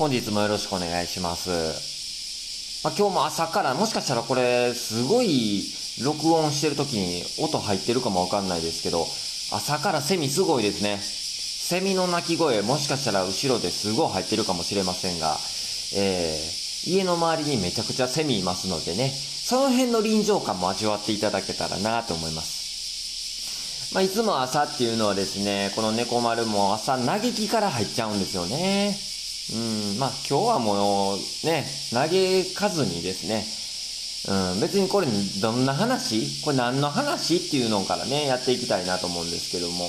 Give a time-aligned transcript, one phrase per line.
[0.00, 1.50] 本日もよろしくお願いします。
[2.82, 5.62] まあ、今日も朝から、もしかしたらこれ、すごい
[6.02, 9.06] 録音してる時に音入ってるかもわかんないですけど、
[9.52, 10.96] 朝からセミすごいですね。
[11.02, 15.36] セミの鳴き声、もしかしたら後ろですごい入ってるかもしれませんが、
[15.94, 23.92] えー、家の周りにめちゃくちゃセミいますのでね、その辺の臨場感も味わっていただけたらなと思います。
[23.92, 29.09] まあ、いつも朝っていうのはですね、この猫丸も朝嘆きから入っちゃうんですよね。
[29.52, 32.08] うん、まあ今日はもうね、嘆
[32.54, 33.44] かずにですね、
[34.28, 35.06] うん、別にこれ
[35.40, 36.42] どんな話？
[36.44, 39.88] これ何の話っていうのからね、やっていきたいなと思うんですけども。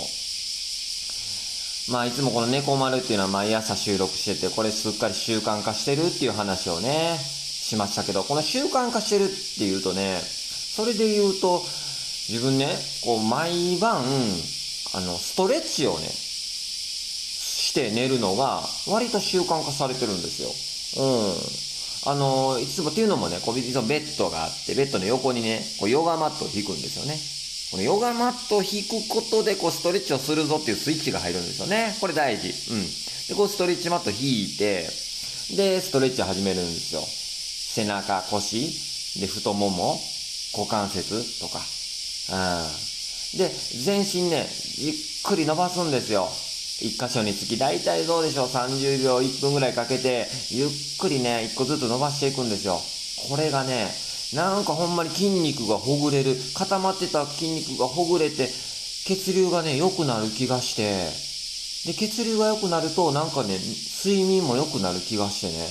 [1.89, 11.61] まあいつもこの猫丸っていうのは毎朝収録してて、これすっかり習慣化してるっていう話をね、しましたけど、この習慣化してるっていうとね、それで言うと、
[12.29, 12.67] 自分ね、
[13.03, 14.03] こう毎晩、
[14.93, 16.07] あの、ストレッチをね、
[17.71, 20.52] して寝るのが割と習慣化されてるんですよ。
[21.03, 22.12] うん。
[22.12, 27.18] あの、いつもっていうのもね、こう、いつもベッドがあって、ベッドの横にね、こうヨガマットを引くんですよね。
[27.71, 31.95] このヨガマットを引くことで、こう、ストレッチをするぞっていうスイッチが入るんですよね。
[32.01, 32.49] これ大事。
[32.49, 32.84] うん。
[33.29, 34.90] で、こう、ストレッチマット引いて、
[35.55, 37.01] で、ストレッチ始めるんですよ。
[37.05, 38.67] 背中、腰、
[39.21, 39.98] で、太もも、
[40.57, 41.62] 股関節とか。
[43.34, 43.38] うん。
[43.38, 43.49] で、
[43.85, 46.27] 全身ね、ゆっくり伸ばすんですよ。
[46.82, 52.82] 一箇所につき、大体どうでしょう、30秒、1分ぐらいかけて、ゆっくりね、一個ずつ伸ばしていくんですよ。
[53.29, 53.88] これがね、
[54.34, 58.49] なんかほんまに筋肉がほぐれる、固まってた筋肉がほぐれて、
[59.05, 61.05] 血流がね、良くなる気がして、
[61.85, 63.60] で、血流が良くなると、なんかね、
[64.03, 65.68] 睡眠も良くなる気がしてね、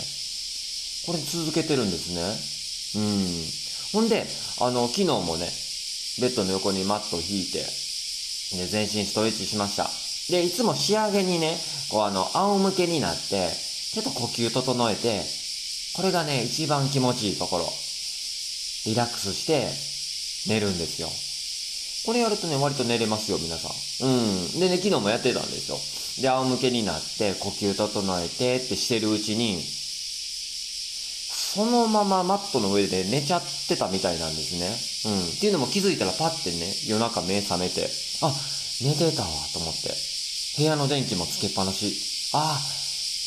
[1.07, 3.03] これ続けてるんですね。
[3.03, 4.03] うん。
[4.03, 4.27] ほんで、
[4.61, 5.49] あの、昨日もね、
[6.21, 7.59] ベッドの横にマットを引いて、
[8.57, 9.91] で、全身ストレッチしました。
[10.29, 11.57] で、いつも仕上げにね、
[11.91, 13.51] こうあの、仰向けになって、
[13.93, 15.23] ちょっと呼吸整えて、
[15.95, 17.73] これがね、一番気持ちいいところ。
[18.87, 19.69] リラックスして、
[20.49, 21.09] 寝るんですよ。
[22.07, 24.09] これやるとね、割と寝れますよ、皆さん。
[24.09, 24.11] う
[24.57, 24.61] ん。
[24.61, 25.79] でね、昨日もやってたんですよ。
[26.23, 29.63] で、仰向けになって、呼吸整えてってしてるうちに、
[31.53, 34.57] そのままマットの上で寝ちゃってたみたいなんです
[35.05, 35.13] ね。
[35.13, 35.29] うん。
[35.29, 37.91] っていうのも気づいたらパッてね、夜中目覚めて、
[38.23, 38.33] あ、
[38.81, 40.10] 寝てたわ、と思って。
[40.61, 41.97] 部屋の電気もつけっぱなし。
[42.35, 42.61] あ、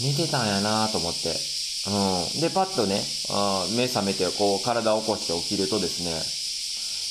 [0.02, 1.30] 寝てたんやなと思って。
[1.30, 2.42] うん。
[2.42, 6.14] で、パッとね、あ目覚めて、こう、体を起こして起きるとですね、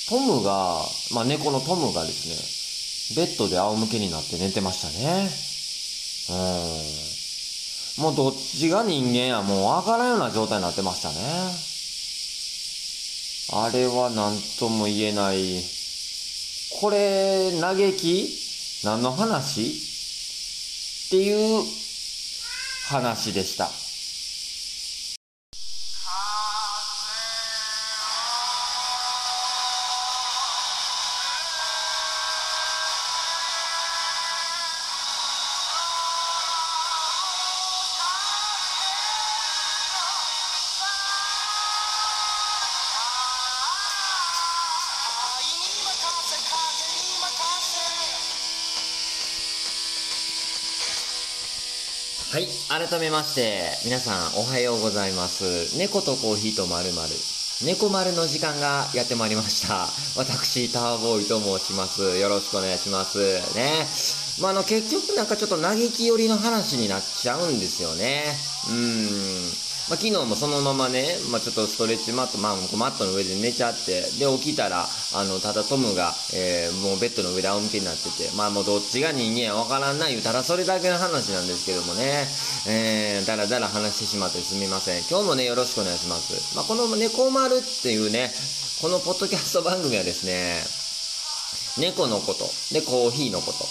[0.08, 5.28] トムが、まあ、猫のトムがですね、ベッドで仰向けになって寝てましたね。
[7.98, 8.04] うん。
[8.04, 11.16] もうどっちが人間や、もうわからんような状態になってましたね。
[13.54, 15.64] あれは何とも言えない。
[16.80, 18.38] これ、嘆き？
[18.84, 19.91] 何の話？
[21.12, 21.62] っていう
[22.88, 23.81] 話でした。
[52.72, 55.76] 改めまして、皆さんおはようございます。
[55.76, 57.10] 猫とコーヒーとまるまる。
[57.66, 59.88] 猫丸の時間がやってまいりました。
[60.16, 62.16] 私、ターボーイと申します。
[62.16, 63.18] よろしくお願いします。
[63.54, 63.86] ね。
[64.40, 68.24] まあ、あの、結局なんかちょっと嘆き寄りの話になっちゃうんですよね。
[68.68, 69.71] うーん。
[69.88, 82.26] まあ、昨日もそのままね、まあ、ちょっとストレッチマット、まあ、マットの上で寝ちゃって、で、起きたら、あの、ただトムが、えーもうベッドの上で仰向けになってて、まあ、もうどっちが人間やわからんな言うたら、それだけの話なんですけどもね、
[82.68, 85.02] えー、だらだら話してしまってすみません。
[85.10, 86.56] 今日もね、よろしくお願いします。
[86.56, 88.30] まあ、この猫丸っていうね、
[88.80, 90.62] このポッドキャスト番組はですね、
[91.78, 93.64] 猫のこと、で、コーヒーのこと、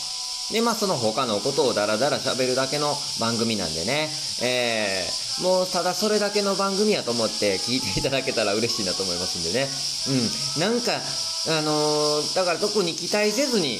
[0.53, 4.09] で、まあ、その他のことをダラダラ喋るだけの番組なんでね、
[4.41, 9.67] えー、もうただそれだけの番組やと思って聞いていただけたら嬉しいなと思いますんでね。
[10.57, 10.61] うん。
[10.61, 13.79] なんか、あのーだから特に期待せずに、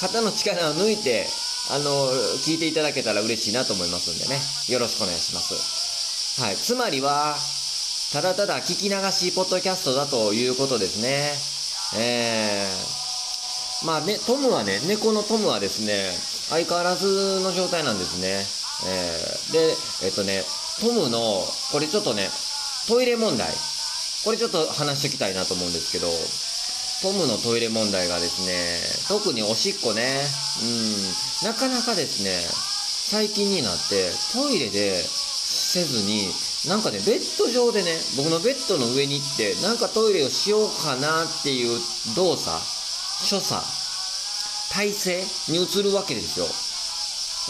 [0.00, 1.26] 肩の力を抜いて、
[1.70, 2.12] あのー
[2.44, 4.40] 聞いていただけたら嬉しいなと思いますんでね。
[4.68, 6.40] よろしくお願いします。
[6.40, 6.56] はい。
[6.56, 7.36] つまりは、
[8.12, 11.32] ただただ聞き流しポッドキャストだということですね。
[12.00, 13.86] えー。
[13.86, 16.10] まあね、トムはね、猫のトムはですね、
[16.48, 18.44] 相変わらずの状態なんですね。
[18.86, 19.76] えー、で、
[20.06, 20.42] えっとね、
[20.80, 22.28] トムの、これちょっとね、
[22.88, 23.48] トイレ問題。
[24.24, 26.08] これちょっと話しておきたいなと思うんですけど、
[27.02, 28.78] トムのトイレ問題がですね、
[29.08, 30.20] 特におしっこね、
[31.42, 32.30] うん、なかなかですね、
[33.10, 36.30] 最近になってトイレでせずに
[36.68, 41.80] なんかねベッド上でね僕のベッドの上に行ってなんかトイレをしようかなっていう
[42.14, 42.56] 動作
[43.26, 43.60] 所作
[44.72, 46.46] 体勢に移るわけですよ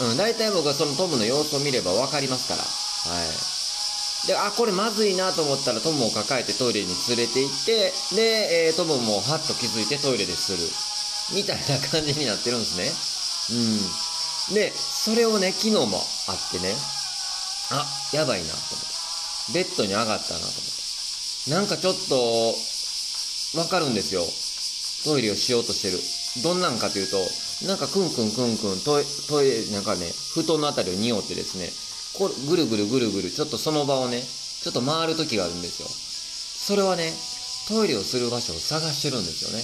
[0.08, 2.79] うん、大体僕はそのトムの様子を見れば分かりますから。
[3.08, 4.26] はい。
[4.26, 10.58] で、あ、これまずいなと思ったらトムを抱えてトイレに連れて行って、で、えートムもハッと気づいてトイレでする。
[11.34, 12.90] みたいな感じになってるんですね。
[14.50, 14.54] うん。
[14.54, 16.74] で、それをね、昨日もあってね、
[17.70, 18.84] あ、やばいなと思っ
[19.46, 19.52] て。
[19.54, 20.52] ベッドに上がったなと思っ
[21.46, 21.50] て。
[21.50, 22.54] なんかちょっと、
[23.58, 24.22] わかるんですよ。
[25.04, 25.98] トイレをしようとしてる。
[26.42, 27.16] どんなんかというと、
[27.66, 31.70] なんかクンクンクンクントイレ、なんかね、布団のあたりを匂ってですね、
[32.14, 35.88] こうぐるぐるぐるぐる、ちょっとその場をね、ちょっと回る時があるんですよ。
[35.88, 37.12] それはね、
[37.68, 39.62] トイレをする場所を探してるんですよね。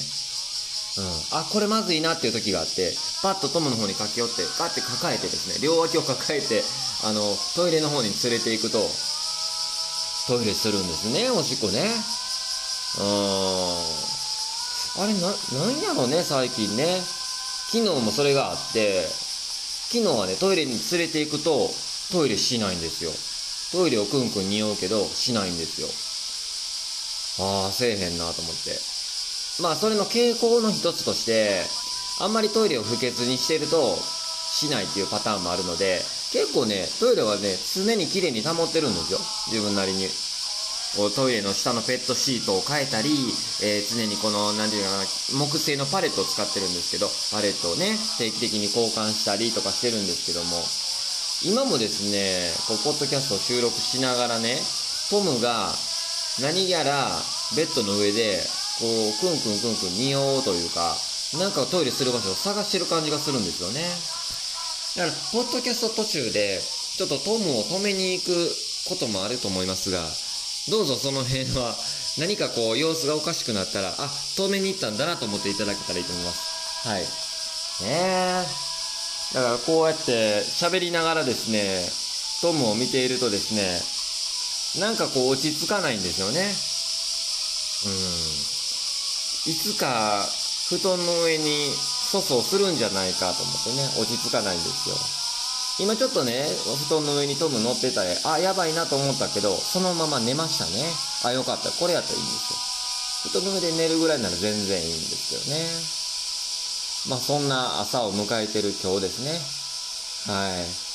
[0.98, 1.38] うん。
[1.38, 6.62] あ、これまずいなっていう時があって、パッとトムの方に駆け寄って、パッて抱えてですね、両脇を抱えて、
[7.04, 7.20] あの、
[7.54, 8.88] トイレの方に連れて行くと、
[10.28, 11.82] トイレするんですね、おしっこね。
[12.98, 13.04] うん。
[15.02, 17.02] あれ、な、なんやろね、最近ね。
[17.70, 19.06] 昨日もそれがあって、
[19.90, 21.70] 昨日はね、トイレに連れて行くと、
[22.12, 23.10] トイレしないんですよ。
[23.72, 25.88] トイレをクンクン匂うけど、しないんですよ。
[27.38, 28.78] ああ、せえへんなと思って。
[29.60, 31.62] まあ、それの傾向の一つとして、
[32.20, 33.96] あんまりトイレを不潔にしてると、
[34.52, 36.00] しないっていうパターンもあるので、
[36.32, 39.18] 結構ね、トイレはね、常に綺麗に保ってるんですよ。
[39.50, 40.08] 自分なりに。
[40.96, 43.10] こうトイレの下のペットシートを変えたり、
[43.62, 45.04] えー常にこの、なんていうかな、
[45.36, 50.62] 木製のパレットを使ってるんですけど、パレットをね、定期的に交換したりとかしてるんですけども、
[51.46, 54.58] 今もですね、こう、ポッドキャストを収録しながらね、
[55.10, 55.70] トムが
[56.42, 57.06] 何やら
[57.54, 58.42] ベッドの上で、
[58.80, 60.96] こう、クンクンクンクン匂おうというか、
[61.38, 63.80] なんかトイレする場所を探してる感じがするんですよね。
[64.96, 66.60] だから、ポッドキャスト途中で、
[66.96, 68.50] ちょっとトムを止めに行く
[68.88, 70.02] こともあると思いますが、
[70.68, 71.76] どうぞその辺は、
[72.18, 76.88] 何かこう、様子がおかしくなったら、あ、止めに行ったんだなと思っていただけたらいいと思います。
[76.88, 77.02] はい。
[77.02, 77.06] ね
[78.72, 78.75] え。
[79.34, 81.88] だからこうやって喋りながらですね、
[82.42, 83.80] トムを見ているとですね、
[84.80, 86.54] なんかこう落ち着かないんですよね。
[87.86, 87.88] う
[89.48, 89.52] ん。
[89.52, 90.26] いつか
[90.68, 91.70] 布団の上に
[92.12, 94.96] 粗相するんじゃないかと思ってね、落ち着かないんですよ。
[95.78, 96.46] 今ちょっとね、
[96.88, 100.84] 布団の上にトム乗ってたら、あ、やばいなと思ったけど、そのまま寝ましたね。
[101.24, 101.70] あ、よかった。
[101.70, 103.40] これやったらいいんですよ。
[103.42, 105.95] 布団の上で寝るぐらいなら全然いいんですよね。
[107.08, 109.40] まあそんな朝を迎えてる今日ですね。
[110.34, 110.86] はい。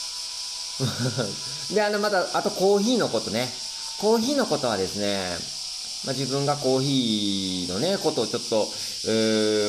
[1.73, 3.51] で、あの、また、あとコーヒーのことね。
[3.99, 5.37] コーヒーのことはですね、
[6.05, 8.67] まあ、自分がコーヒーのね、ことをちょっと、
[9.05, 9.09] え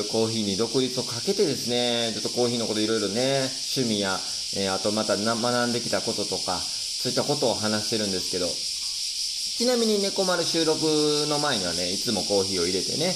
[0.01, 4.19] ーコーヒーに独立をかけてですね、ちょっとコーヒーのこといろいろね、趣味や、
[4.55, 10.81] えーあとまた学んできたこととか、そういったことを話してるんですけど、ちなみに猫丸収録
[11.29, 13.15] の前にはね、いつもコーヒーを入れてね、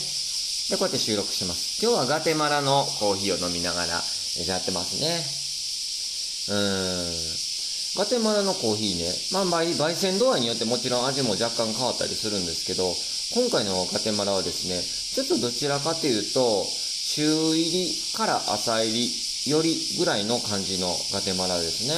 [0.70, 1.82] で、こうやって収録します。
[1.82, 4.04] 今日はガテマラのコーヒーを飲みながら
[4.46, 5.24] やってますね。
[6.50, 7.48] うーん。
[7.96, 12.94] ガテマラのコーヒーね、まあ、焙煎度合いによってもちろん味も若干変わったりするんですけど、
[13.34, 16.68] 今回のガテマラはですね、ちょっとどちらかというと、
[17.16, 21.96] 中入りから浅入りよりぐらいの感じのガテマラですね。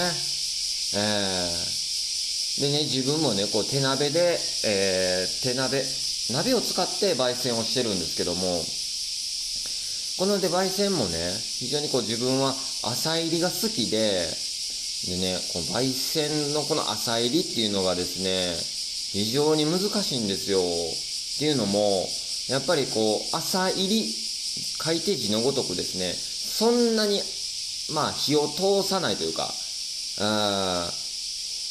[1.02, 5.84] えー、でね、自分もね、こう手鍋で、えー、手鍋、
[6.32, 8.64] 鍋を使って焙煎をしてるんですけども、
[10.20, 14.28] こので焙煎もね、非常にこう自分は浅入りが好きで、
[15.08, 18.54] でね、この焙煎のこの浅入りっていうのがですね、
[19.12, 20.60] 非常に難しいんですよ。
[20.60, 22.08] っていうのも、
[22.50, 24.14] やっぱりこう、浅入り、
[24.84, 27.22] 書いて字のごとくですね、そんなに、
[27.94, 29.52] まあ火を通さないというか、
[30.20, 31.10] あー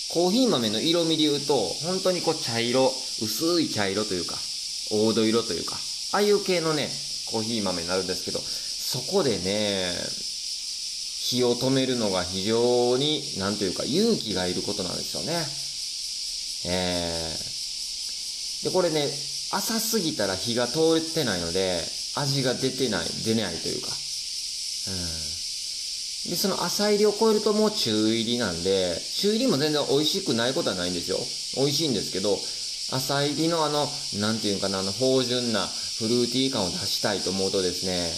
[0.09, 2.91] コーヒー豆の色味で言うと、本当にこう茶色、
[3.23, 4.37] 薄い茶色というか、
[4.89, 5.77] 黄土色というか、
[6.13, 6.89] ああいう系のね、
[7.27, 9.93] コーヒー豆になるんですけど、そこでね、
[11.21, 15.47] 火を止めるのが非常に、なんというか、勇気がいることなんですよね。
[16.65, 18.65] えー。
[18.65, 19.07] で、これね、
[19.51, 21.83] 浅すぎたら火が通ってないので、
[22.15, 23.89] 味が出てない、出ないというか。
[23.89, 26.31] うん。
[26.31, 31.19] で、その浅入りを超えるともう中入りなんで、中入りも全然美味しくないことはないんですよ。
[31.57, 32.39] 美味しいんですけど、
[32.91, 33.87] 浅入りのあの、
[34.19, 38.11] なんていうかな、あの、芳醇なフルーティー感を出したいと思うとですね、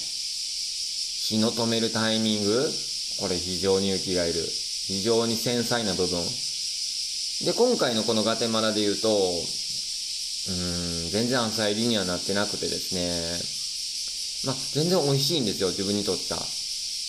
[1.30, 2.70] 火の止めるタイミング、
[3.18, 4.40] これ非常に勇気がいる。
[4.90, 6.20] 非常に繊細な部分。
[7.44, 16.40] で、今回のこのガテマラで言うと、うーん、全然浅入りにはなってなくてですね、ま、全然美味しいんですよ、自分にとっては。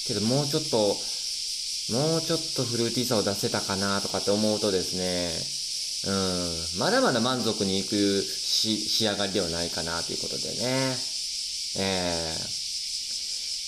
[0.07, 0.77] けど、もうちょっと、
[1.93, 5.60] もうちょっとフルーティーさを出せたかなとかって思うとですね、
[6.03, 10.95] うん、まだまだ満足にいくし仕上がりではないかなということでね。
[11.77, 12.33] え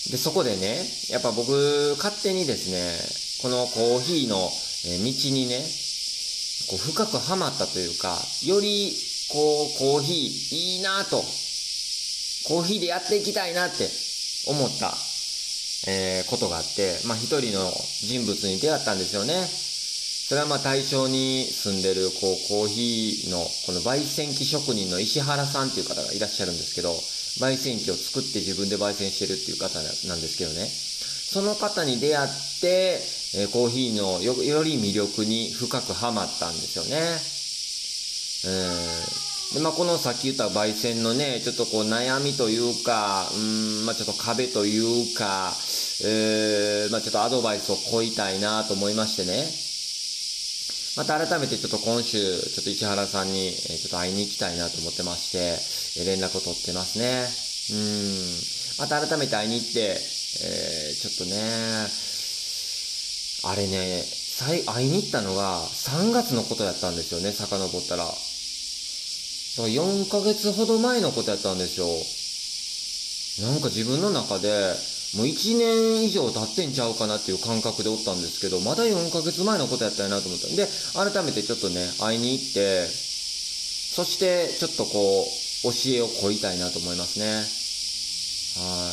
[0.08, 2.98] ー、で、そこでね、やっぱ僕、勝手にですね、
[3.40, 4.50] このコーヒーの道
[5.30, 5.64] にね、
[6.68, 8.92] こう深くはまったというか、より、
[9.30, 11.24] こう、コーヒーいいなと、
[12.48, 13.88] コーヒーでやっていきたいなって
[14.48, 14.94] 思った、
[15.86, 19.34] えーことがあって、まあ一人の人物に出会ったんですよね。
[20.28, 26.94] それはまあ対象に住んでる、こう、コーヒーの、この焙煎機職人の石原さんっていう方がいらっしゃるんですけど、
[27.40, 30.66] 焙煎機を作って自分で焙煎してるっていう方なんですけどね。
[30.66, 32.30] その方に出会っ
[32.62, 33.00] て、
[33.36, 37.20] えコーヒーのよより魅力に深くはまったんですよね。
[39.52, 39.58] うん。
[39.58, 45.52] で、まあ、このさっき言った焙煎のね、ちょっとこう悩みというか、うん、まあ、ちょっと壁というか、
[46.02, 49.44] えー、まあ、ちょっとアドバイスを請いたいなと思いましてね。
[50.96, 55.58] また改めてちょっと今週、ちょっと市原さんに、えちょっと会いに行きたいなと思ってまして、
[56.00, 57.26] え連絡を取ってますね。
[57.74, 58.86] うん。
[58.86, 61.34] また改めて会いに行って、えーちょっとね、
[63.42, 64.04] あれね、
[64.66, 68.04] 会いに行ったのが3月のことやったんですよね、遡ったら。
[68.04, 68.16] だか
[69.58, 71.88] ら4ヶ月ほど前のことやったんですよ。
[73.50, 74.74] なんか自分の中で、
[75.16, 85.26] もう1年以上経ってんちゃうかなっていう感覚でおったんですけど、まだ4ヶ月前のことやったんやなと思ったんで、改めてちょっとね、会いに行って、そしてちょっとこう、
[85.64, 87.26] 教えを請いたいなと思いますね。
[88.58, 88.90] は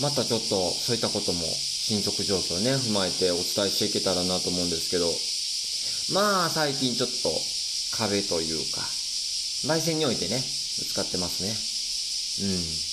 [0.00, 0.02] い。
[0.02, 5.10] またちょっとそういったことも進捗状況ね、踏まえてお伝えしていけたらなと思うんですけど、
[6.14, 7.30] まあ最近ちょっと
[7.96, 8.80] 壁というか、
[9.66, 11.50] 焙煎においてね、ぶつかってますね。
[12.46, 12.87] うん。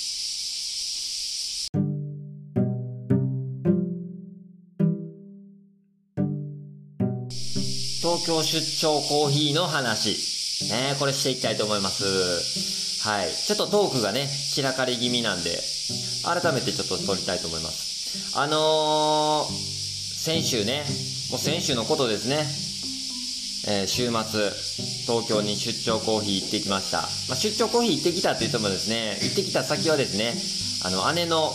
[8.26, 10.18] 東京出張コーヒーの話。
[10.68, 13.06] ね、これしていきたいと思います。
[13.06, 13.30] はい。
[13.30, 15.50] ちょっとトークがね、散らかり気味なんで、
[16.24, 18.36] 改めてちょっと撮りたいと思います。
[18.36, 19.52] あのー、
[20.18, 20.82] 先週ね、
[21.30, 22.38] もう先週のことですね。
[23.68, 24.50] えー週末、
[25.06, 27.02] 東京に出張コーヒー行ってきました。
[27.28, 30.34] まあ、出張コーヒー行ってきたって言ってもですね、行ってきた先はですね、
[30.82, 31.52] あの、姉の、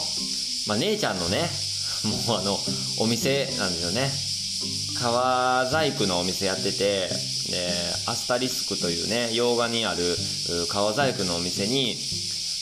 [0.67, 1.49] まあ、姉ちゃんのね、
[2.27, 2.57] もうあの、
[2.99, 4.30] お店なんですよね。
[5.01, 7.09] 革細工のお店やってて、
[7.49, 7.67] で
[8.07, 10.15] アスタリスクというね、洋画にある
[10.69, 11.95] 革細工のお店に、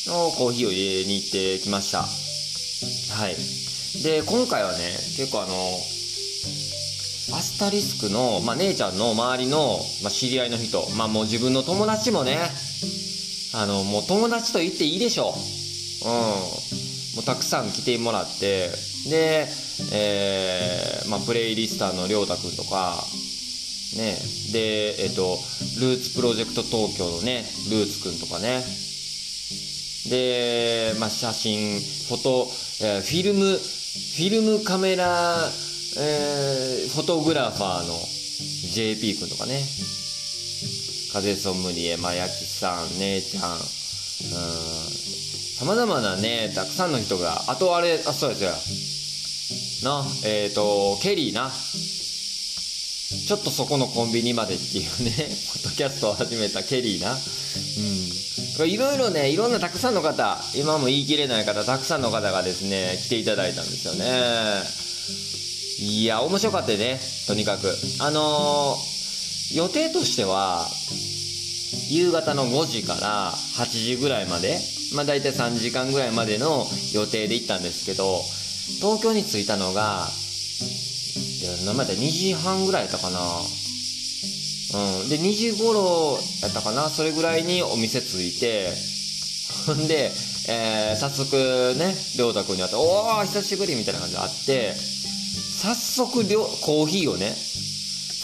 [0.07, 1.99] のコーヒーを入れに行ってきました。
[2.01, 3.35] はい。
[4.03, 4.77] で、今回はね、
[5.17, 5.53] 結構あの、
[7.37, 12.39] アスタリスクの、まあ、姉ちゃんの周りの、まあ、知り合いの人、まあ、もう自分の友達もね、
[13.53, 15.35] あの、もう友達と言っていいでしょ
[16.05, 16.07] う。
[16.07, 16.13] うん。
[16.13, 18.69] もうたくさん来てもらって、
[19.07, 19.47] で、
[19.93, 23.03] えー、まあ、プレイリスターのりょうたくんとか、
[23.97, 24.17] ね、
[24.51, 25.39] で、えっと、
[25.79, 28.63] ルーツプロジェクト東京のね、ルーツくんとかね、
[30.09, 32.47] で、まあ、写真、フォト、
[32.81, 35.49] えーフィルム、フィルムカメラ、
[35.97, 37.93] えーフォトグラファーの
[38.73, 39.61] JP 君とかね、
[41.11, 43.59] 風ソムリエ、まあ、やきさん、姉ちゃん、うん、
[45.59, 49.89] 様々なね、たくさんの人が、あとあれ、あ、そうですよ。
[49.89, 51.51] な、えっ、と、ケリーな。
[51.51, 55.11] ちょっとそこのコンビニまでっていうね、
[55.53, 57.17] ポッドキャストを始めたケリーな。
[58.61, 58.69] うん。
[58.69, 64.63] いろいろね、いろんなたくさんの方、今も言い切れない方、たくさんの方がですね、来ていただいたんですよね。
[65.79, 67.77] いや、面白かったね、とにかく。
[67.99, 68.89] あのー
[69.51, 70.67] 予定としては、
[71.89, 74.59] 夕方の5時から8時ぐらいまで、
[74.93, 78.21] まあ大体3時間ぐらいまでの予定で行ったんですけど、
[78.79, 80.07] 東京に着いたのが、
[81.41, 83.19] いや、何だ2時半ぐらいやったかな。
[84.71, 85.09] うん。
[85.09, 86.89] で、2時頃やったかな。
[86.89, 88.73] それぐらいにお店着いて、
[89.65, 90.11] ほ んで、
[90.47, 94.75] えー、早速ね、りょうたくんに会って、おー、久しぶりみたいな感じで会って、
[95.61, 97.35] 早速りょ、コーヒーをね、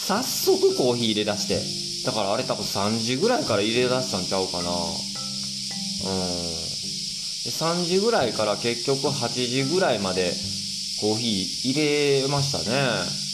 [0.06, 1.60] 早速コーヒー入れ出して、
[2.04, 4.70] だからあれ多分3時ぐらいから入れ出したんちゃうかな。
[6.04, 6.66] うん。
[7.44, 10.32] で3時ぐらいから結局8時ぐらいまで
[11.00, 13.26] コーヒー入れましたね。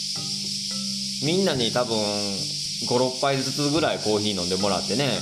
[1.23, 5.19] みんなに多分5、6杯ずつぐらいコーヒー飲んでもらってね。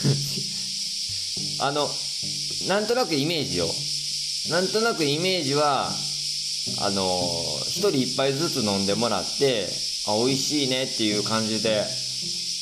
[1.60, 1.90] あの、
[2.68, 3.68] なんとなくイメージよ。
[4.48, 5.92] なんとなくイメージは、
[6.78, 9.68] あの、一人一杯ずつ飲んでもらって、
[10.06, 11.84] あ、美味しいねっていう感じで、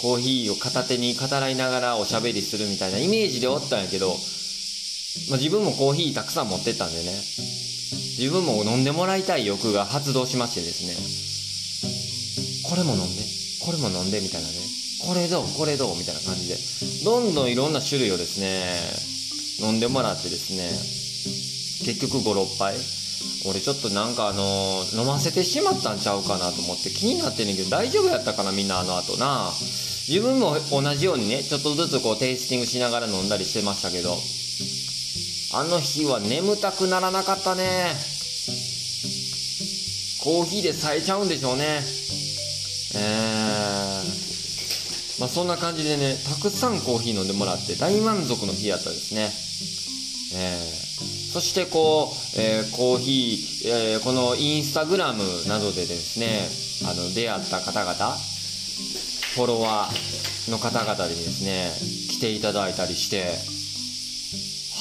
[0.00, 4.08] コーヒーを片手に語らいながらおしゃべりするみたいなイメージでおったんやけど、
[5.30, 7.10] まあ、自分もコーヒーたくさん持ってったんでね、
[8.18, 10.94] 自分も飲んでもらいたい欲が発動しましてですね、
[12.70, 13.22] これも飲んで
[13.64, 14.54] これも飲んでみたいなね。
[15.06, 16.56] これどうこれどうみたいな感じで。
[17.04, 18.74] どんどんいろんな種類をですね
[19.60, 20.68] 飲んでもらってですね
[21.86, 22.74] 結局56杯
[23.46, 29.50] 俺ちょっとなんかあの飲ませてしまったんちゃうかなと思って気になってんねんけど大丈夫やったかなみんなあの後な。
[30.08, 34.16] 自分も同じようにねちょっとずつこうテイスティングしながら飲んだりしてましたけど。
[35.50, 37.96] あの日は眠たくならなかったね。
[40.20, 41.80] コーヒーで冴えちゃうんでしょうね。
[42.94, 49.30] えー、まあそんな感じでねたくさんコーヒー飲んでもらって大満足の日やったですね。
[50.34, 50.87] えー、
[51.32, 56.48] そしてこう、えー、コーヒー、えー、このインスタグラムなどでですね
[56.90, 57.94] あの出会った方々
[59.34, 61.70] フォロワーの方々でですね
[62.10, 63.36] 来ていただいたりして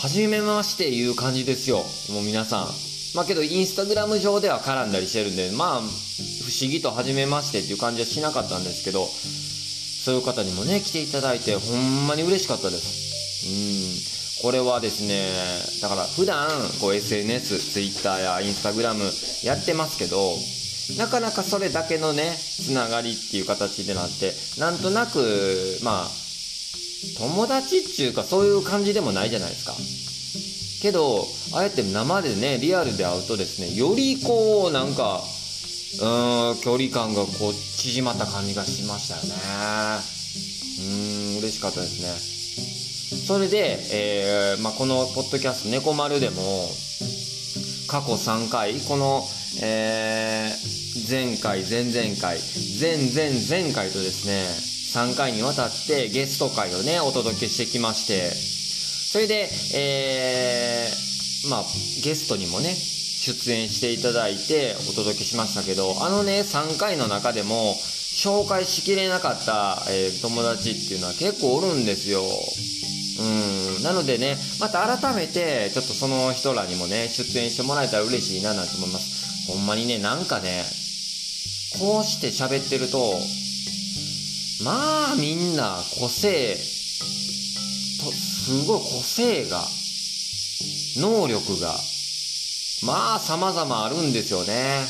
[0.02, 1.84] 初めましていう感じですよ。
[2.14, 2.68] もう皆さん。
[3.16, 13.48] まあけどインスタグラム上では絡んだりしてるんでまあ不思議と初めましてっていう感じはしなかったんですけどそういう方にもね来ていただいてほんまに嬉しかったです。
[14.12, 14.17] うん。
[14.42, 15.30] これはですね
[15.82, 16.48] だから普段
[16.80, 20.36] こう SNS、Twitter や Instagram やってますけど
[20.98, 26.08] なかなかそれだけのねつながりっていう形でなってなんとなくまあ
[27.20, 29.74] 友達っていうかそういう感じでもないじゃないですか。
[30.82, 35.22] けどあえて生でねリアルで会うとですねよりこうなんか
[36.00, 39.30] うーん距離感がこう縮まった感じがしましたよね。
[40.80, 42.37] うーん嬉しかったですね。
[43.08, 46.70] それで、えーまあ、このポッドキャスト「猫丸」でも
[47.88, 49.24] 過去3回この、
[49.62, 52.38] えー、前回前々回
[52.80, 54.44] 前々前回とですね
[54.94, 61.64] 3回にわたってゲスト会をねお届けしてきましてそれで、えー、まあ
[62.04, 67.76] ゲストにもね出演していただいてお届けしましたけどあのね3回の中でも
[68.18, 72.22] 紹介しきれなかった、えー、友達っていうのは結構おるんですよ。
[73.20, 73.84] うん。
[73.84, 79.52] なのでねまた改めてちょっとその人らにもね出演してもらえたら嬉しいななんて思います。
[79.52, 80.64] ほんまにねなんかね
[81.80, 83.20] こうして喋ってると
[84.64, 89.64] まあみんな個性とすごい個性が
[90.98, 91.76] 能力が
[92.84, 94.86] まあ様々あるんですよね。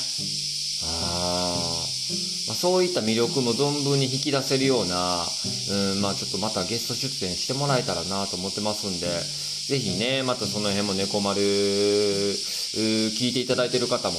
[2.47, 5.25] まあ、そういった魅力も存分に引き出せるような、
[5.69, 9.07] うん、まあちょっとまたゲスト出演してもらえたらなと思ってますんで、
[9.67, 14.17] ぜひね、またその辺も猫丸、聞いていただいてる方も、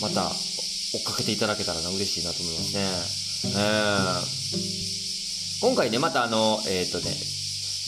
[0.00, 3.22] また追っかけていただけたらな嬉しいなと思いますね。
[3.44, 7.10] えー、今回ね、またあの、えっ、ー、とね、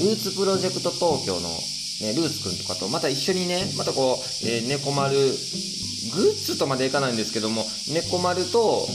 [0.01, 8.87] ルーツプロジェクト東京のね、ルース君とかとまた一緒にね、またこう、えー、猫丸、グッズとまでいかないんですけども、猫丸と、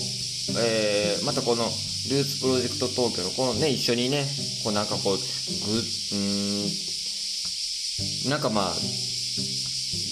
[0.58, 4.26] えー、またこのルーツプロジェクト東京のこのね一緒にね
[4.64, 6.16] こうなんかこうグう
[8.28, 8.74] んなんかまあ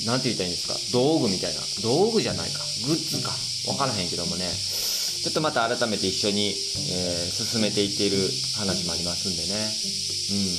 [0.06, 0.76] なんて言ったらいいんですか？
[0.94, 1.62] 道具みたいな。
[1.84, 2.60] 道具じゃないか。
[2.88, 3.32] グッズか。
[3.66, 4.48] 分からへんけどもね。
[4.48, 6.56] ちょっとまた改めて一緒に、えー、
[7.32, 8.18] 進めていっている
[8.56, 9.68] 話もありますんでね。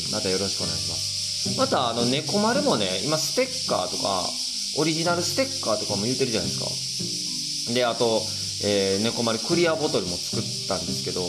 [0.08, 1.56] うんまたよろしくお願いします。
[1.56, 4.28] またあの猫丸もね今ステッカーとか
[4.76, 7.72] オリジナルステッカーとかも言うてるじゃないですか。
[7.74, 8.20] であと
[8.64, 11.22] えー、猫丸クリアボトルも作ったんですけど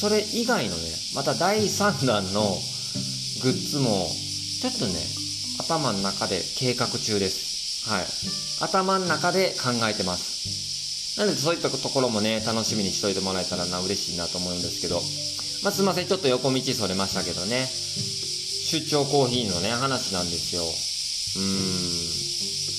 [0.00, 0.82] それ以外のね
[1.14, 2.56] また第3弾の
[3.42, 4.06] グッズも
[4.60, 5.20] ちょっとね
[5.60, 7.88] 頭の中で計画中です。
[7.88, 8.04] はい。
[8.64, 11.18] 頭の中で考えてます。
[11.20, 15.00] なのでそういったところもね楽しみにしといてもらえたらな嬉しいなと思うんですけど。
[15.62, 16.06] まあ、すいません。
[16.06, 17.66] ちょっと横道それましたけどね。
[17.66, 20.62] 出張コーヒーのね話なんですよ。
[20.62, 22.69] うん。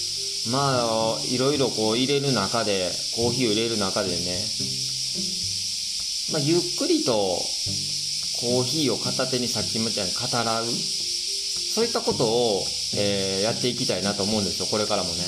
[0.50, 4.16] まあいろいろこう入れる中でコーヒーを入れる中でね、
[6.32, 10.66] まあ、ゆっくりとコーヒーを片手にさっきみたいに語らう。
[11.72, 12.64] そういったことを、
[12.98, 15.22] えー、やっていきたいなと思うんですよこれからもね、え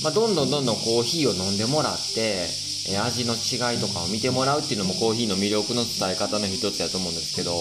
[0.00, 0.02] ー。
[0.02, 2.48] まあ、どんどんどんどんコーヒーを飲んでもらって
[2.90, 7.52] え味の違いとかを見てもらうっていうのもコーヒーの魅力の伝え方の一つやと思うんですけど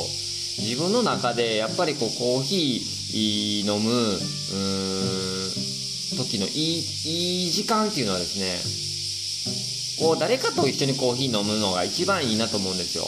[0.57, 8.60] 自分の中でやっぱりこうコーヒー飲むうーん時のいいいい時間っていうのはですね
[10.00, 13.06] こう誰かと一緒にコーヒー飲むのが一番いいなと思うんですよ。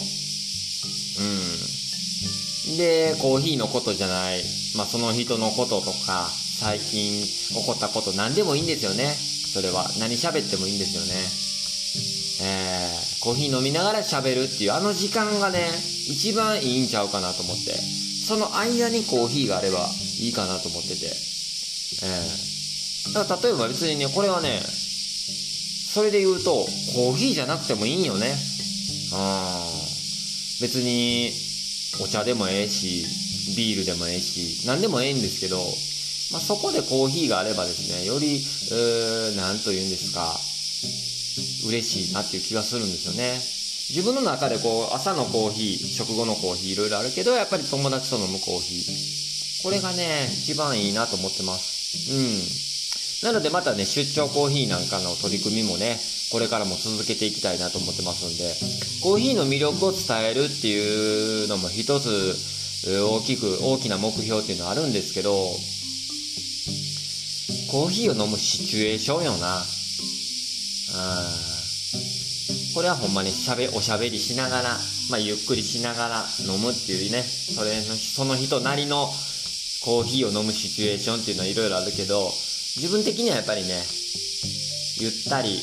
[2.69, 4.43] うん、でコーヒーのことじゃない、
[4.75, 9.13] まあ、その人のこととか最近起こったこと何でもいいんですよね
[9.53, 11.43] それは何喋ってもいいんですよね。
[12.41, 15.69] えー、コーヒー飲みながら喋るっていうあの時間がね
[16.09, 24.61] 一番いいんちゃうかなと思ってその間にコーヒーがあればいいかなと思ってて、えー、だから例えば別にねこれはね
[25.93, 28.33] それで言うとコーヒーじゃなくてもいいよね。
[29.13, 29.83] うん
[30.61, 31.31] 別に
[31.99, 33.05] お茶でもええし
[33.57, 35.57] ビールでもええし何でもええんですけど、
[36.31, 38.41] まあ、そこでコーヒーがあればですねより
[39.35, 40.33] 何と言うんですか
[41.67, 43.62] 嬉しいなっていう気がするんですよね。
[43.89, 49.63] 自分の中でこう朝のコーヒー食後のコーヒーいろいろあるけどやっぱり友達と飲むコーヒー。
[49.63, 52.11] これがね一番いいなと思ってます。
[53.23, 53.31] うん。
[53.31, 55.97] なのでまたね出張コーヒーなんかの取り組みもね
[56.31, 58.53] これからも続けていきたいなと思ってますんで
[59.01, 62.35] コーヒーの魅力を伝えるっていうのも一つ
[62.85, 65.31] 大きく大きな目標っていうのはあるんですけど
[67.71, 69.57] コーヒーを飲むシチュエーションよな。
[69.57, 69.63] うん。
[72.73, 74.77] これはほんまにしゃべおしゃべりしながら、
[75.09, 79.07] まあ、ゆっくりしながら飲むっていうねそれのその人なりの
[79.83, 82.31] コーヒーを飲むシチュエーションっていうのはいろいろあるけど
[82.77, 83.83] 自分的にはやっぱりね
[84.99, 85.59] ゆったり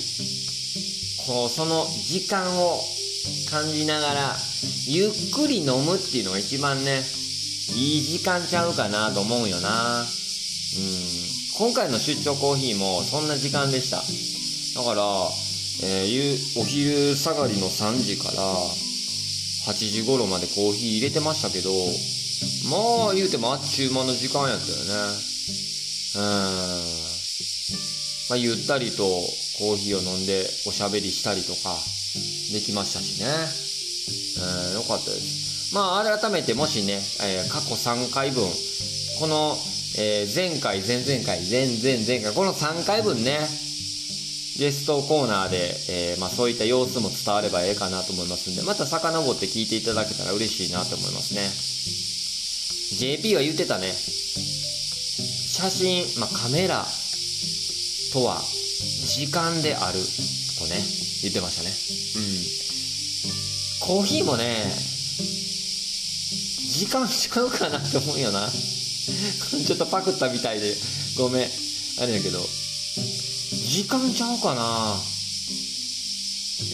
[1.26, 2.78] こうその時間を
[3.50, 4.36] 感じながら
[4.86, 7.02] ゆっくり飲むっていうのが一番ね
[7.74, 10.02] いい時間ちゃうかなと思うよな。
[10.02, 10.06] うん。
[11.56, 13.98] 今回の出張コーヒーもそんな時間でした。
[14.80, 15.02] だから
[15.82, 18.42] えー、お昼下がりの3時から
[19.66, 21.70] 8時頃までコーヒー入れてましたけど
[22.70, 24.94] まあ言うてもあっちゅう間の時間やったよね。
[26.16, 26.22] うん。
[28.30, 29.04] まあゆったりと
[29.58, 31.76] コーヒーを飲んでおしゃべりしたりとか
[32.52, 33.26] できましたしね。
[34.72, 35.74] うんよかったです。
[35.74, 38.44] まあ改めてもしね、えー、過去3回分
[39.20, 39.56] この、
[39.98, 43.38] えー、前回前々回前々前回この3回分ね
[44.58, 51.48] ゲストコーナーで、えー、まあ、そういった様子も伝わればええかなと思いますんで、また遡って聞いていただけたら嬉しいなと思いますね。
[52.98, 53.92] JP は言ってたね。
[53.92, 56.84] 写真、まあ、カメラ
[58.12, 58.40] とは
[59.06, 59.98] 時間である
[60.58, 60.80] とね、
[61.22, 61.70] 言ってましたね。
[62.16, 63.86] うん。
[63.86, 64.70] コーヒーもね、
[66.68, 68.50] 時間違うかなって思うよな。
[68.50, 70.76] ちょっとパクったみたいで、
[71.16, 71.50] ごめん。
[71.98, 72.46] あれだけど、
[73.52, 74.94] 時間ちゃうかな。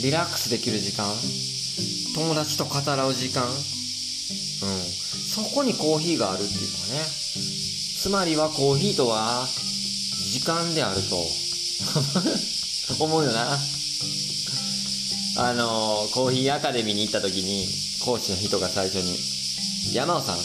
[0.02, 1.06] リラックスできる時間。
[2.14, 3.44] 友達と語らう時間。
[3.44, 3.52] うん。
[3.54, 7.06] そこにコーヒーがあるっていうのはね。
[7.98, 9.46] つまりはコーヒーとは
[10.30, 11.16] 時間であると。
[13.02, 13.58] 思うよな。
[15.38, 17.68] あのコーヒーアカデミーに行った時に
[18.04, 19.18] 講師の人が最初に
[19.92, 20.38] 「山尾さん」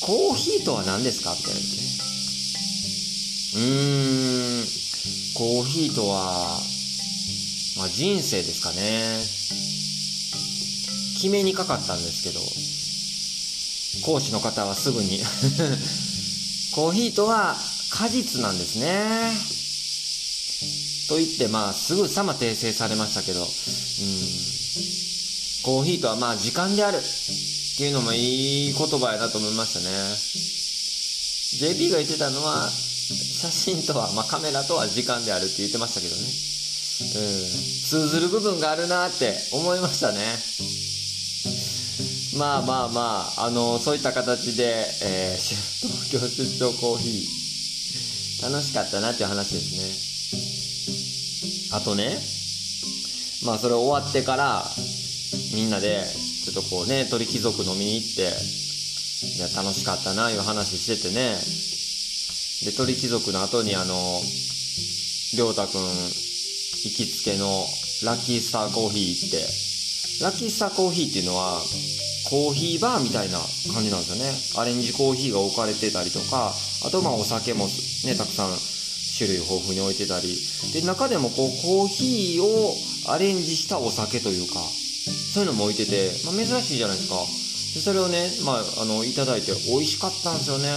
[0.00, 1.82] コーヒーとは何ですか?」って言われてね。
[3.54, 4.89] うーん。
[5.40, 6.60] コーヒーとは、
[7.78, 9.16] まあ、人生ですかね。
[11.14, 12.40] 決めにかかったんですけど、
[14.04, 15.18] 講師の方はすぐに
[16.76, 17.56] コーヒーとは
[17.88, 19.32] 果実なんですね。
[21.08, 23.48] と言って、まあ、すぐさま訂正されましたけど、うん、
[25.62, 27.00] コーヒーとはまあ時間であるっ
[27.78, 29.86] ていうのもいい言葉やなと思いましたね。
[31.72, 32.70] JP が言ってたのは、
[33.14, 36.22] 写真とは、まあ、カメラとは時間であるって言ってましたけどね。
[36.22, 36.28] うん。
[37.88, 40.18] 通ずる部分があるなって思いましたね。
[42.38, 49.76] まあまあまあ、あの、そういった形で、えー、東京出張コーヒー、楽しかったなっていう話です
[51.72, 51.76] ね。
[51.76, 52.18] あとね、
[53.44, 54.64] まあそれ終わってから、
[55.54, 56.04] みんなで、
[56.44, 58.26] ちょっとこうね、鳥貴族飲みに行って、い
[59.38, 61.36] や、楽しかったな、いう話しててね、
[62.64, 64.22] で、鳥貴族の後にあの、
[65.34, 67.46] りょうたくん行きつけの
[68.04, 71.60] ラッキースターコーヒーって、ラッキースターコーヒーっていうのは、
[72.28, 73.38] コーヒーバーみたいな
[73.72, 74.32] 感じなんですよね。
[74.56, 76.52] アレンジコーヒーが置かれてたりとか、
[76.84, 77.66] あとまあお酒も
[78.04, 78.52] ね、たくさん
[79.16, 80.36] 種類豊富に置いてたり、
[80.72, 82.74] で、中でもこうコーヒーを
[83.08, 84.60] アレンジしたお酒というか、
[85.34, 87.16] そういうのも置いてて、まあ、珍しいじゃないですか。
[87.74, 90.68] で、それをね、まあ、あの、いただいて美味しかったんですよね。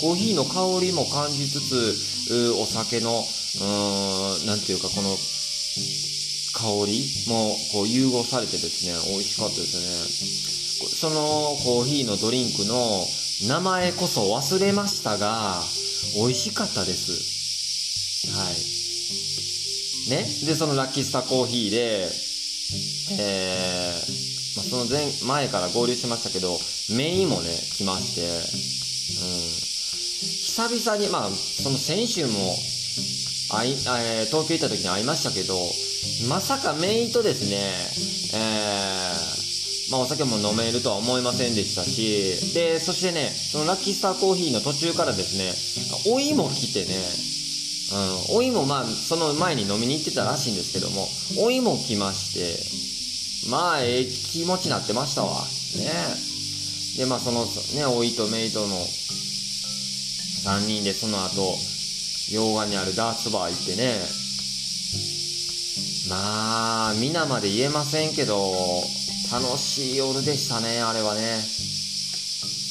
[0.00, 5.16] コーヒーの香りも感じつつ、お酒の、うーん、なんていうか、この、
[6.56, 10.88] 香りもこう融合されてですね、美味しかったですよね。
[10.88, 13.06] そのコーヒーのドリンクの
[13.48, 15.62] 名前こそ忘れましたが、
[16.16, 18.32] 美味しかったです。
[18.32, 18.54] はい。
[20.10, 20.24] ね。
[20.46, 22.08] で、そのラッキースターコーヒーで、
[23.18, 24.25] えー、
[24.56, 26.58] まあ、その前、前から合流しましたけど、
[26.96, 29.66] メインもね、来まして、うん。
[30.46, 32.56] 久々に、まあ、その先週も、
[33.50, 35.54] あい、え、東京行った時に会いましたけど、
[36.28, 37.56] まさかメインとですね、
[38.34, 45.52] えー、まあお酒も飲めるとは思いませんでしたし、で、そしてね、そのラッキースターコーヒーの途中からですね、
[46.12, 46.94] お芋来てね、
[48.30, 51.06] うん、おいもまあその前に飲みに行ってたらしいんですけども
[51.38, 52.85] おいも来まして
[53.48, 55.42] まあええ気持ちになってましたわ。
[55.76, 56.26] ね。
[56.96, 61.56] でまあそのねおいとメイとの3人でその後
[62.30, 64.00] 洋画にあるダーツバー行ってね。
[66.08, 68.34] まあ皆まで言えませんけど
[69.32, 71.40] 楽しい夜でしたねあれはね。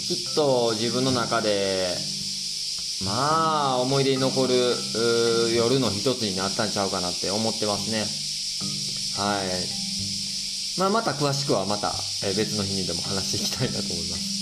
[0.08, 1.98] きっと自分の中で
[3.04, 4.54] まあ思い出に残る
[5.56, 8.06] 夜の一つになったんちゃうかなって思ってますね。
[9.18, 9.85] はい。
[10.78, 11.88] まあまた詳しくはまた、
[12.24, 14.36] えー別の日にでも話していきたいなと思います。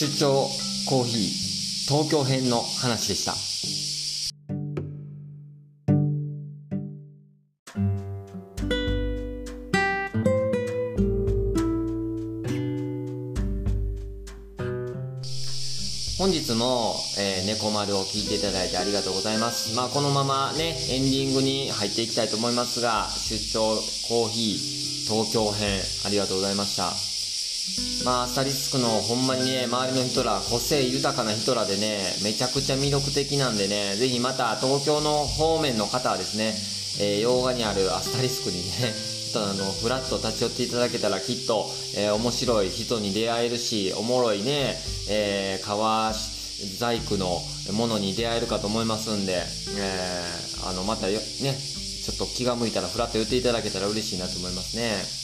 [0.00, 0.48] 出張
[0.88, 1.20] コーヒー
[1.88, 3.34] 東京編の話でした。
[17.18, 19.74] えー、猫丸を聞いていただいてありがとうございます。
[19.74, 23.76] まあ、このままね、エンディングに入っていきたいと思いますが、出張
[24.08, 26.92] コーヒー東京編、ありがとうございました。
[28.04, 36.54] まあ、アスタリスクのほんまにね、周りの人ら、個性豊かな人らでね、めちゃくちゃ魅力的なんでね、ぜひまた東京の方面の方はですね、
[37.00, 38.94] えー洋画にあるアスタリスクにね、
[39.32, 44.76] ちょっとあの、フラッと立ち寄っていただけたらきっと、えー面白い人に出会えるし、おもろいね、
[45.08, 46.12] えー、革
[46.78, 47.40] 細工の
[47.72, 49.42] ものに出会えるかと思いますんで、
[49.76, 55.20] えーあの、またね、ちょっと気が向いたらフラッと言っていただけたら嬉しいなと思いますね。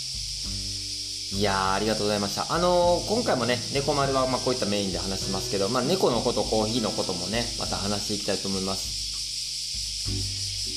[1.38, 2.46] いや、ありがとうございました。
[2.54, 8.96] あのー今回もね、猫丸はまあこういったメインで話しますけど、まあ猫のこと、コーヒーのこともね、また話していきたいと思います。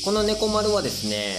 [0.04, 1.36] この猫丸はですね、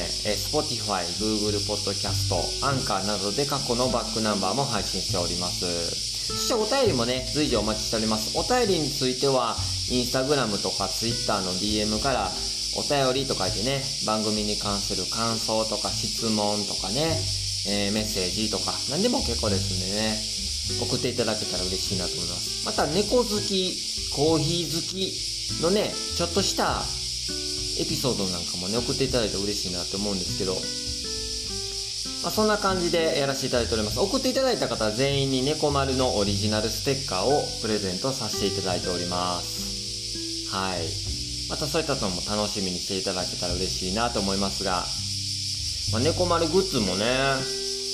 [0.52, 6.09] Spotify、Google Podcast、Anchor などで過去のバックナンバーも配信しております。
[6.26, 8.36] そしてお便りもね、随時お待ちしております。
[8.38, 9.56] お便りについては、
[9.90, 12.30] Instagram とか Twitter の DM から、
[12.76, 17.18] お便りと書いてね、番組に関する感想とか質問とかね、
[17.66, 20.16] えーメッセージとか、何でも結構ですんでね、
[20.80, 22.64] 送っていただけたら嬉しいなと思います。
[22.64, 23.74] また、猫好き、
[24.14, 26.84] コーヒー好きのね、ちょっとした
[27.80, 30.54] エピソードなんかもね、送っていただいて嬉しいなと思うんですけど、
[32.22, 33.98] まあ、そんな感じでやらせていただいております。
[33.98, 40.54] 送っていただいた方全員に猫丸のオリジナルステッカーをプレゼントさせていただいております。
[40.54, 40.82] はい。
[41.48, 44.84] またそういったのも楽しみにしていただけたら嬉しいなと思いますが、
[45.92, 47.04] まあ、猫丸グッズもね、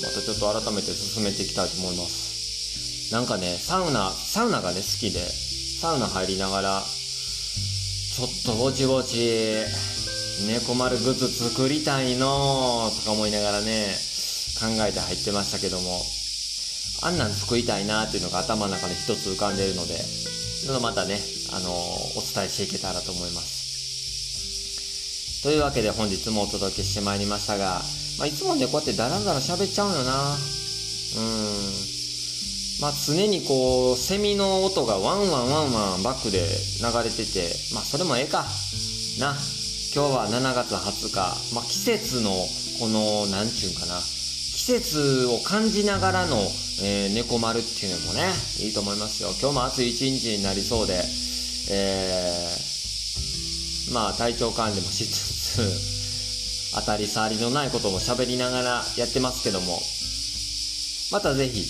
[0.03, 3.11] またちょっと改めて進めていきたいと思います。
[3.13, 5.19] なんかね、サウナ、サウナがね、好きで、
[5.79, 9.63] サウナ入りながら、ちょっとぼちぼち、
[10.47, 13.95] 猫丸グッズ作りたいのーとか思いながらね、
[14.59, 16.01] 考えて入ってましたけども、
[17.03, 21.19] あんなん作りたいなっていうのが頭の中で一つ浮かんでいるので、そのまたね、
[21.53, 23.57] あのお伝えしていけたらと思います。
[25.43, 27.81] というわけで本日もお届けしてまいりましたが、
[28.17, 30.35] まあ、いつもね、こうやってダラダラ喋っちゃうよな。
[31.17, 31.97] うん。
[32.81, 38.45] まあ、常にこう、セミの音がワンワンワンワンバックで流れてて、まあ、それもええか。
[39.19, 39.35] な。
[39.93, 41.15] 今日は7月20日。
[41.55, 42.31] まあ、季節の、
[42.79, 44.01] この、なんちゅうんかな。
[44.67, 46.35] 季節を感じながらの、
[46.83, 49.29] えー猫丸っていうのもね、いいと思いますよ。
[49.39, 51.01] 今日も暑い一日になりそうで、
[51.71, 55.61] えー、まあ、体調管理もしつ
[56.73, 59.79] つ、当たり障りのないことも喋りながらやってますけども、
[61.13, 61.63] またぜひ、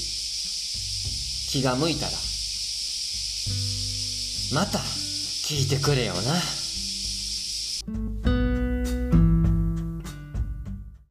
[1.52, 2.12] 気が向いたら、
[4.56, 6.66] また聞いてくれよな。